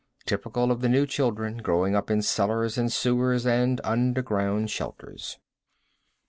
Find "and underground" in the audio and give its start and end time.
3.45-4.71